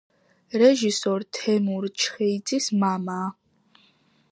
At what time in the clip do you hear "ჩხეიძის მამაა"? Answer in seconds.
1.99-3.29